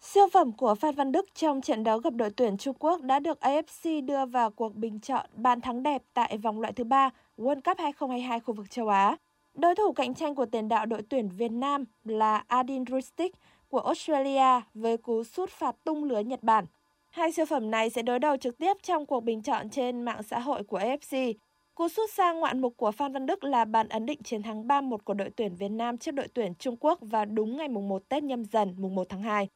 [0.00, 3.18] Siêu phẩm của Phan Văn Đức trong trận đấu gặp đội tuyển Trung Quốc đã
[3.18, 7.10] được AFC đưa vào cuộc bình chọn bàn thắng đẹp tại vòng loại thứ ba
[7.38, 9.16] World Cup 2022 khu vực châu Á.
[9.54, 13.34] Đối thủ cạnh tranh của tiền đạo đội tuyển Việt Nam là Adin Rustic
[13.68, 16.66] của Australia với cú sút phạt tung lưới Nhật Bản
[17.10, 20.22] Hai siêu phẩm này sẽ đối đầu trực tiếp trong cuộc bình chọn trên mạng
[20.22, 21.34] xã hội của AFC.
[21.74, 24.66] Cú sút sang ngoạn mục của Phan Văn Đức là bàn ấn định chiến thắng
[24.68, 27.88] 3-1 của đội tuyển Việt Nam trước đội tuyển Trung Quốc vào đúng ngày mùng
[27.88, 29.48] 1 Tết nhâm dần, mùng 1 tháng 2.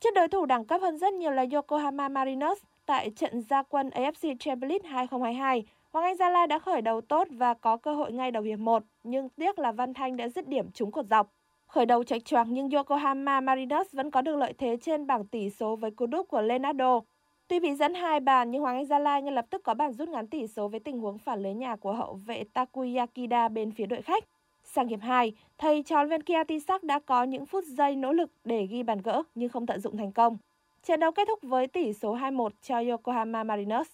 [0.00, 3.88] Trước đối thủ đẳng cấp hơn rất nhiều là Yokohama Marinos tại trận gia quân
[3.88, 7.94] AFC Champions League 2022, Hoàng Anh Gia Lai đã khởi đầu tốt và có cơ
[7.94, 11.06] hội ngay đầu hiệp 1, nhưng tiếc là Văn Thanh đã dứt điểm trúng cột
[11.06, 11.32] dọc.
[11.72, 15.50] Khởi đầu trạch choạc nhưng Yokohama Marinos vẫn có được lợi thế trên bảng tỷ
[15.50, 17.00] số với cú đúp của Leonardo.
[17.48, 19.92] Tuy bị dẫn hai bàn nhưng Hoàng Anh Gia Lai ngay lập tức có bàn
[19.92, 23.70] rút ngắn tỷ số với tình huống phản lưới nhà của hậu vệ Takuyakida bên
[23.70, 24.24] phía đội khách.
[24.64, 28.66] Sang hiệp 2, thầy trò viên Tisak đã có những phút giây nỗ lực để
[28.66, 30.36] ghi bàn gỡ nhưng không tận dụng thành công.
[30.82, 33.88] Trận đấu kết thúc với tỷ số 2-1 cho Yokohama Marinos.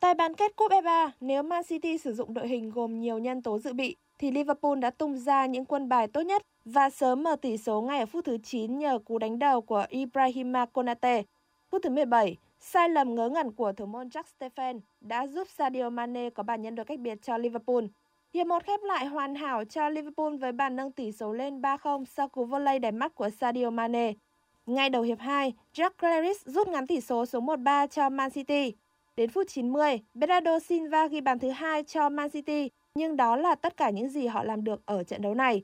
[0.00, 3.42] Tại bán kết Cúp FA, nếu Man City sử dụng đội hình gồm nhiều nhân
[3.42, 7.22] tố dự bị, thì Liverpool đã tung ra những quân bài tốt nhất và sớm
[7.22, 11.22] mở tỷ số ngay ở phút thứ 9 nhờ cú đánh đầu của Ibrahima Konate.
[11.70, 15.90] Phút thứ 17, sai lầm ngớ ngẩn của thủ môn Jack Stephen đã giúp Sadio
[15.90, 17.84] Mane có bàn nhân đôi cách biệt cho Liverpool.
[18.34, 22.04] Hiệp một khép lại hoàn hảo cho Liverpool với bàn nâng tỷ số lên 3-0
[22.04, 24.12] sau cú volley đẹp mắt của Sadio Mane.
[24.66, 28.72] Ngay đầu hiệp 2, Jack Grealish rút ngắn tỷ số xuống 1-3 cho Man City.
[29.20, 33.54] Đến phút 90, Bernardo Silva ghi bàn thứ hai cho Man City, nhưng đó là
[33.54, 35.62] tất cả những gì họ làm được ở trận đấu này.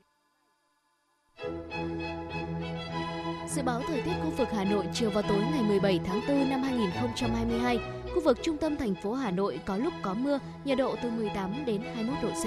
[3.47, 6.49] Dự báo thời tiết khu vực Hà Nội chiều vào tối ngày 17 tháng 4
[6.49, 7.79] năm 2022,
[8.15, 11.11] khu vực trung tâm thành phố Hà Nội có lúc có mưa, nhiệt độ từ
[11.11, 12.45] 18 đến 21 độ C.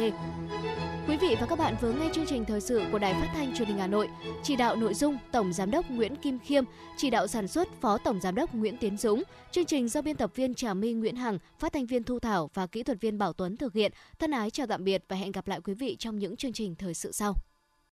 [1.10, 3.54] Quý vị và các bạn vừa nghe chương trình thời sự của Đài Phát thanh
[3.54, 4.08] Truyền hình Hà Nội,
[4.42, 6.64] chỉ đạo nội dung Tổng giám đốc Nguyễn Kim Khiêm,
[6.96, 10.16] chỉ đạo sản xuất Phó Tổng giám đốc Nguyễn Tiến Dũng, chương trình do biên
[10.16, 13.18] tập viên Trà My Nguyễn Hằng, phát thanh viên Thu Thảo và kỹ thuật viên
[13.18, 13.92] Bảo Tuấn thực hiện.
[14.18, 16.74] Thân ái chào tạm biệt và hẹn gặp lại quý vị trong những chương trình
[16.74, 17.34] thời sự sau.